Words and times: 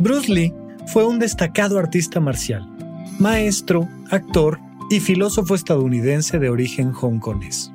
Bruce 0.00 0.32
Lee 0.32 0.54
fue 0.86 1.04
un 1.04 1.18
destacado 1.18 1.78
artista 1.78 2.20
marcial, 2.20 2.66
maestro, 3.18 3.86
actor 4.10 4.58
y 4.88 4.98
filósofo 4.98 5.54
estadounidense 5.54 6.38
de 6.38 6.48
origen 6.48 6.94
hongkonés. 6.94 7.70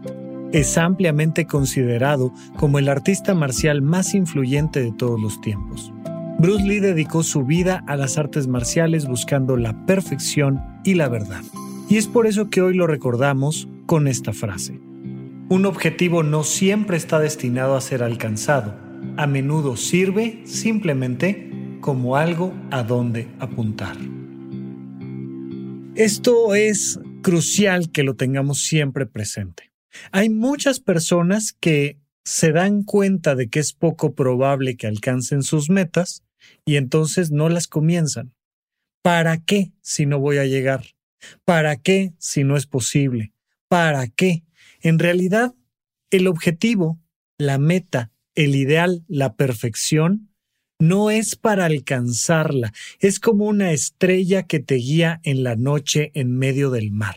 Es 0.52 0.76
ampliamente 0.80 1.46
considerado 1.46 2.34
como 2.58 2.80
el 2.80 2.90
artista 2.90 3.36
marcial 3.36 3.84
más 3.84 4.16
influyente 4.16 4.82
de 4.82 4.92
todos 4.92 5.22
los 5.22 5.40
tiempos. 5.40 5.94
Bruce 6.40 6.64
Lee 6.64 6.80
dedicó 6.80 7.22
su 7.22 7.44
vida 7.46 7.84
a 7.86 7.96
las 7.96 8.18
artes 8.18 8.48
marciales 8.48 9.06
buscando 9.06 9.56
la 9.56 9.86
perfección 9.86 10.60
y 10.84 10.96
la 10.96 11.10
verdad. 11.10 11.44
Y 11.90 11.98
es 11.98 12.08
por 12.08 12.26
eso 12.26 12.50
que 12.50 12.64
hoy 12.64 12.74
lo 12.74 12.88
recordamos 12.88 13.68
con 13.86 14.08
esta 14.08 14.34
frase. 14.34 14.80
Un 15.48 15.68
objetivo 15.68 16.24
no 16.24 16.44
siempre 16.44 16.98
está 16.98 17.20
destinado 17.20 17.76
a 17.76 17.82
ser 17.82 18.02
alcanzado. 18.02 18.74
A 19.16 19.28
menudo 19.28 19.78
sirve 19.78 20.42
simplemente 20.46 21.45
como 21.86 22.16
algo 22.16 22.52
a 22.72 22.82
donde 22.82 23.28
apuntar. 23.38 23.96
Esto 25.94 26.56
es 26.56 27.00
crucial 27.22 27.92
que 27.92 28.02
lo 28.02 28.16
tengamos 28.16 28.64
siempre 28.64 29.06
presente. 29.06 29.72
Hay 30.12 30.32
muchas 30.32 30.80
personas 30.80 31.54
que 31.54 32.00
se 32.24 32.52
dan 32.52 32.82
cuenta 32.82 33.36
de 33.36 33.50
que 33.52 33.60
es 33.60 33.74
poco 33.74 34.16
probable 34.16 34.78
que 34.78 34.88
alcancen 34.88 35.44
sus 35.44 35.70
metas 35.70 36.24
y 36.66 36.78
entonces 36.78 37.30
no 37.30 37.50
las 37.50 37.68
comienzan. 37.68 38.34
¿Para 39.04 39.38
qué 39.38 39.72
si 39.82 40.08
no 40.08 40.18
voy 40.18 40.38
a 40.40 40.46
llegar? 40.46 40.86
¿Para 41.44 41.76
qué 41.76 42.16
si 42.18 42.44
no 42.44 42.58
es 42.58 42.66
posible? 42.66 43.32
¿Para 43.68 44.08
qué? 44.08 44.44
En 44.82 44.98
realidad, 44.98 45.54
el 46.10 46.26
objetivo, 46.26 47.00
la 47.38 47.60
meta, 47.60 48.12
el 48.34 48.56
ideal, 48.56 49.06
la 49.08 49.36
perfección, 49.36 50.32
no 50.80 51.10
es 51.10 51.36
para 51.36 51.66
alcanzarla, 51.66 52.74
es 53.00 53.20
como 53.20 53.46
una 53.46 53.72
estrella 53.72 54.44
que 54.44 54.60
te 54.60 54.76
guía 54.76 55.22
en 55.24 55.44
la 55.44 55.56
noche 55.56 56.12
en 56.14 56.38
medio 56.38 56.70
del 56.70 56.92
mar. 56.92 57.16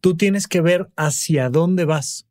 Tú 0.00 0.16
tienes 0.16 0.46
que 0.46 0.60
ver 0.60 0.88
hacia 0.96 1.48
dónde 1.48 1.84
vas. 1.84 2.26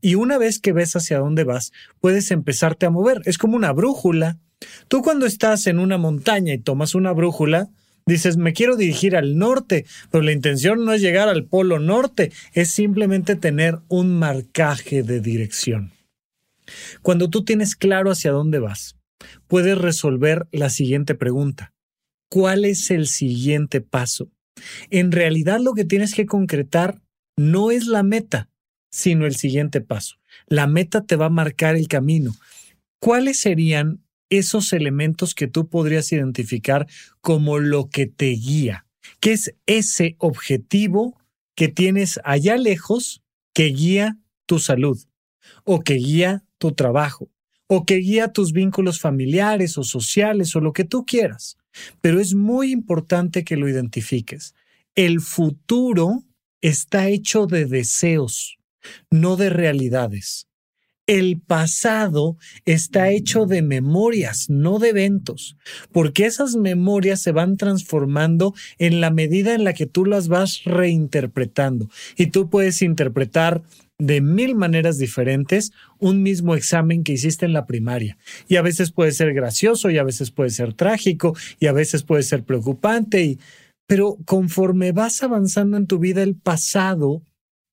Y 0.00 0.16
una 0.16 0.38
vez 0.38 0.58
que 0.58 0.72
ves 0.72 0.96
hacia 0.96 1.20
dónde 1.20 1.44
vas, 1.44 1.72
puedes 2.00 2.30
empezarte 2.30 2.86
a 2.86 2.90
mover. 2.90 3.22
Es 3.24 3.38
como 3.38 3.56
una 3.56 3.72
brújula. 3.72 4.38
Tú 4.88 5.02
cuando 5.02 5.26
estás 5.26 5.66
en 5.66 5.78
una 5.78 5.98
montaña 5.98 6.52
y 6.52 6.58
tomas 6.58 6.94
una 6.94 7.12
brújula, 7.12 7.70
dices, 8.04 8.36
me 8.36 8.52
quiero 8.52 8.76
dirigir 8.76 9.16
al 9.16 9.38
norte, 9.38 9.86
pero 10.10 10.22
la 10.22 10.32
intención 10.32 10.84
no 10.84 10.92
es 10.92 11.00
llegar 11.00 11.28
al 11.28 11.44
polo 11.44 11.78
norte, 11.78 12.32
es 12.52 12.70
simplemente 12.70 13.36
tener 13.36 13.78
un 13.88 14.18
marcaje 14.18 15.04
de 15.04 15.20
dirección. 15.20 15.92
Cuando 17.02 17.30
tú 17.30 17.44
tienes 17.44 17.76
claro 17.76 18.10
hacia 18.10 18.32
dónde 18.32 18.58
vas, 18.58 18.96
puedes 19.46 19.78
resolver 19.78 20.46
la 20.52 20.70
siguiente 20.70 21.14
pregunta. 21.14 21.72
¿Cuál 22.30 22.64
es 22.64 22.90
el 22.90 23.06
siguiente 23.06 23.80
paso? 23.80 24.30
En 24.90 25.12
realidad 25.12 25.60
lo 25.60 25.74
que 25.74 25.84
tienes 25.84 26.14
que 26.14 26.26
concretar 26.26 27.02
no 27.36 27.70
es 27.70 27.86
la 27.86 28.02
meta, 28.02 28.48
sino 28.90 29.26
el 29.26 29.36
siguiente 29.36 29.80
paso. 29.80 30.16
La 30.46 30.66
meta 30.66 31.04
te 31.04 31.16
va 31.16 31.26
a 31.26 31.30
marcar 31.30 31.76
el 31.76 31.88
camino. 31.88 32.34
¿Cuáles 33.00 33.40
serían 33.40 34.04
esos 34.30 34.72
elementos 34.72 35.34
que 35.34 35.48
tú 35.48 35.68
podrías 35.68 36.12
identificar 36.12 36.86
como 37.20 37.58
lo 37.58 37.88
que 37.88 38.06
te 38.06 38.30
guía? 38.30 38.86
¿Qué 39.20 39.32
es 39.32 39.54
ese 39.66 40.16
objetivo 40.18 41.20
que 41.54 41.68
tienes 41.68 42.20
allá 42.24 42.56
lejos 42.56 43.22
que 43.54 43.66
guía 43.66 44.18
tu 44.46 44.58
salud 44.58 44.98
o 45.64 45.80
que 45.80 45.94
guía 45.94 46.44
tu 46.58 46.72
trabajo 46.72 47.31
o 47.74 47.86
que 47.86 47.96
guía 47.96 48.28
tus 48.28 48.52
vínculos 48.52 49.00
familiares 49.00 49.78
o 49.78 49.82
sociales 49.82 50.54
o 50.54 50.60
lo 50.60 50.74
que 50.74 50.84
tú 50.84 51.06
quieras. 51.06 51.56
Pero 52.02 52.20
es 52.20 52.34
muy 52.34 52.70
importante 52.70 53.44
que 53.44 53.56
lo 53.56 53.66
identifiques. 53.66 54.54
El 54.94 55.22
futuro 55.22 56.22
está 56.60 57.08
hecho 57.08 57.46
de 57.46 57.64
deseos, 57.64 58.58
no 59.10 59.36
de 59.36 59.48
realidades. 59.48 60.48
El 61.06 61.40
pasado 61.40 62.36
está 62.66 63.08
hecho 63.08 63.46
de 63.46 63.62
memorias, 63.62 64.50
no 64.50 64.78
de 64.78 64.90
eventos, 64.90 65.56
porque 65.92 66.26
esas 66.26 66.56
memorias 66.56 67.22
se 67.22 67.32
van 67.32 67.56
transformando 67.56 68.52
en 68.76 69.00
la 69.00 69.10
medida 69.10 69.54
en 69.54 69.64
la 69.64 69.72
que 69.72 69.86
tú 69.86 70.04
las 70.04 70.28
vas 70.28 70.64
reinterpretando. 70.64 71.88
Y 72.18 72.26
tú 72.26 72.50
puedes 72.50 72.82
interpretar 72.82 73.62
de 74.02 74.20
mil 74.20 74.56
maneras 74.56 74.98
diferentes 74.98 75.70
un 76.00 76.24
mismo 76.24 76.56
examen 76.56 77.04
que 77.04 77.12
hiciste 77.12 77.46
en 77.46 77.52
la 77.52 77.66
primaria. 77.66 78.18
Y 78.48 78.56
a 78.56 78.62
veces 78.62 78.90
puede 78.90 79.12
ser 79.12 79.32
gracioso 79.32 79.90
y 79.90 79.98
a 79.98 80.02
veces 80.02 80.32
puede 80.32 80.50
ser 80.50 80.74
trágico 80.74 81.36
y 81.60 81.68
a 81.68 81.72
veces 81.72 82.02
puede 82.02 82.24
ser 82.24 82.42
preocupante. 82.42 83.22
Y, 83.22 83.38
pero 83.86 84.18
conforme 84.24 84.90
vas 84.90 85.22
avanzando 85.22 85.76
en 85.76 85.86
tu 85.86 86.00
vida, 86.00 86.24
el 86.24 86.34
pasado 86.34 87.22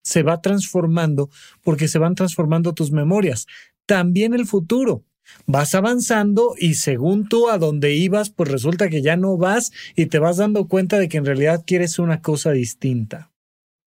se 0.04 0.22
va 0.22 0.40
transformando 0.40 1.32
porque 1.64 1.88
se 1.88 1.98
van 1.98 2.14
transformando 2.14 2.74
tus 2.74 2.92
memorias. 2.92 3.48
También 3.88 4.36
el 4.36 4.46
futuro. 4.46 5.04
Vas 5.48 5.74
avanzando 5.74 6.54
y 6.58 6.76
según 6.76 7.28
tú 7.28 7.50
a 7.50 7.58
dónde 7.58 7.96
ibas, 7.96 8.30
pues 8.30 8.52
resulta 8.52 8.90
que 8.90 9.02
ya 9.02 9.16
no 9.16 9.38
vas 9.38 9.72
y 9.96 10.08
te 10.08 10.20
vas 10.20 10.38
dando 10.38 10.68
cuenta 10.68 11.00
de 11.00 11.08
que 11.08 11.18
en 11.18 11.26
realidad 11.26 11.64
quieres 11.66 11.98
una 11.98 12.22
cosa 12.22 12.52
distinta. 12.52 13.29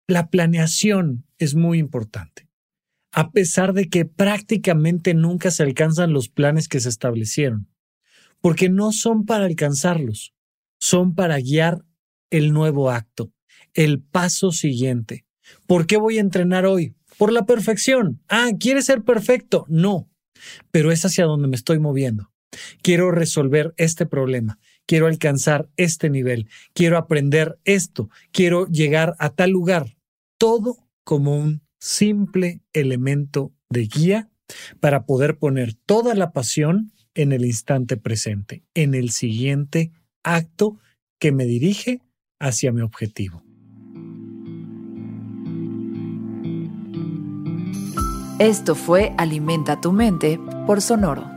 La 0.07 0.29
planeación 0.29 1.25
es 1.37 1.55
muy 1.55 1.79
importante. 1.79 2.47
A 3.11 3.31
pesar 3.31 3.73
de 3.73 3.89
que 3.89 4.05
prácticamente 4.05 5.13
nunca 5.13 5.51
se 5.51 5.63
alcanzan 5.63 6.13
los 6.13 6.29
planes 6.29 6.67
que 6.67 6.79
se 6.79 6.89
establecieron, 6.89 7.67
porque 8.39 8.69
no 8.69 8.91
son 8.91 9.25
para 9.25 9.45
alcanzarlos, 9.45 10.33
son 10.79 11.13
para 11.13 11.37
guiar 11.39 11.85
el 12.29 12.53
nuevo 12.53 12.89
acto, 12.89 13.31
el 13.73 14.01
paso 14.01 14.51
siguiente. 14.51 15.25
¿Por 15.67 15.85
qué 15.85 15.97
voy 15.97 16.17
a 16.17 16.21
entrenar 16.21 16.65
hoy? 16.65 16.95
Por 17.17 17.31
la 17.31 17.45
perfección. 17.45 18.21
Ah, 18.29 18.49
¿quieres 18.57 18.85
ser 18.85 19.03
perfecto? 19.03 19.65
No, 19.67 20.09
pero 20.71 20.91
es 20.91 21.05
hacia 21.05 21.25
donde 21.25 21.47
me 21.47 21.55
estoy 21.55 21.79
moviendo. 21.79 22.31
Quiero 22.81 23.11
resolver 23.11 23.73
este 23.77 24.05
problema, 24.05 24.59
quiero 24.91 25.07
alcanzar 25.07 25.69
este 25.77 26.09
nivel, 26.09 26.49
quiero 26.73 26.97
aprender 26.97 27.57
esto, 27.63 28.09
quiero 28.33 28.67
llegar 28.67 29.15
a 29.19 29.29
tal 29.29 29.51
lugar 29.51 29.95
todo 30.37 30.85
como 31.05 31.37
un 31.37 31.61
simple 31.79 32.59
elemento 32.73 33.53
de 33.69 33.87
guía 33.87 34.29
para 34.81 35.05
poder 35.05 35.37
poner 35.37 35.75
toda 35.75 36.13
la 36.13 36.33
pasión 36.33 36.91
en 37.13 37.31
el 37.31 37.45
instante 37.45 37.95
presente, 37.95 38.65
en 38.73 38.93
el 38.93 39.11
siguiente 39.11 39.93
acto 40.23 40.77
que 41.19 41.31
me 41.31 41.45
dirige 41.45 42.01
hacia 42.37 42.73
mi 42.73 42.81
objetivo. 42.81 43.45
Esto 48.39 48.75
fue 48.75 49.13
Alimenta 49.17 49.79
tu 49.79 49.93
mente 49.93 50.37
por 50.67 50.81
Sonoro. 50.81 51.31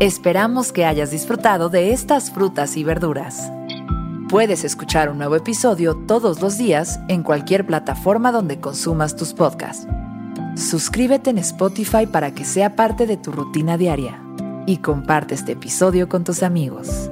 Esperamos 0.00 0.72
que 0.72 0.84
hayas 0.84 1.10
disfrutado 1.10 1.68
de 1.68 1.92
estas 1.92 2.30
frutas 2.30 2.76
y 2.76 2.84
verduras. 2.84 3.52
Puedes 4.28 4.64
escuchar 4.64 5.10
un 5.10 5.18
nuevo 5.18 5.36
episodio 5.36 5.94
todos 5.94 6.40
los 6.40 6.58
días 6.58 6.98
en 7.08 7.22
cualquier 7.22 7.66
plataforma 7.66 8.32
donde 8.32 8.58
consumas 8.58 9.14
tus 9.14 9.32
podcasts. 9.32 9.86
Suscríbete 10.56 11.30
en 11.30 11.38
Spotify 11.38 12.06
para 12.06 12.34
que 12.34 12.44
sea 12.44 12.74
parte 12.74 13.06
de 13.06 13.16
tu 13.16 13.30
rutina 13.30 13.76
diaria 13.76 14.20
y 14.66 14.78
comparte 14.78 15.34
este 15.34 15.52
episodio 15.52 16.08
con 16.08 16.24
tus 16.24 16.42
amigos. 16.42 17.10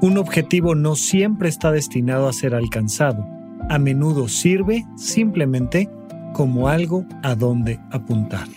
Un 0.00 0.18
objetivo 0.18 0.74
no 0.74 0.96
siempre 0.96 1.48
está 1.48 1.70
destinado 1.70 2.28
a 2.28 2.32
ser 2.32 2.54
alcanzado. 2.54 3.26
A 3.70 3.78
menudo 3.78 4.28
sirve 4.28 4.84
simplemente 4.96 5.88
como 6.34 6.68
algo 6.68 7.04
a 7.22 7.34
donde 7.34 7.80
apuntar. 7.90 8.48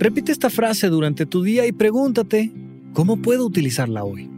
Repite 0.00 0.32
esta 0.32 0.48
frase 0.48 0.88
durante 0.88 1.26
tu 1.26 1.42
día 1.42 1.66
y 1.66 1.72
pregúntate, 1.72 2.50
¿cómo 2.94 3.20
puedo 3.20 3.44
utilizarla 3.44 4.02
hoy? 4.02 4.30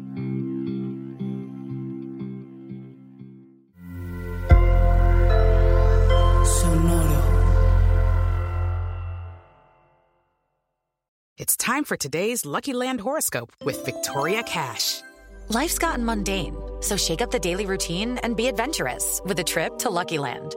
It's 11.38 11.56
time 11.56 11.84
for 11.84 11.96
today's 11.96 12.44
Lucky 12.44 12.72
Land 12.72 13.00
horoscope 13.00 13.52
with 13.64 13.84
Victoria 13.84 14.42
Cash. 14.42 15.00
Life's 15.48 15.78
gotten 15.78 16.04
mundane, 16.04 16.56
so 16.80 16.96
shake 16.96 17.22
up 17.22 17.30
the 17.30 17.38
daily 17.38 17.66
routine 17.66 18.18
and 18.24 18.36
be 18.36 18.48
adventurous 18.48 19.20
with 19.24 19.38
a 19.38 19.44
trip 19.44 19.78
to 19.78 19.90
Lucky 19.90 20.18
Land. 20.18 20.56